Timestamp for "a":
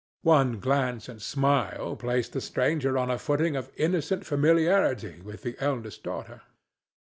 3.11-3.19